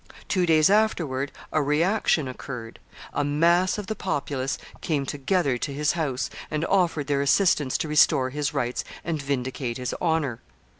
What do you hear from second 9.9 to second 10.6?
honor.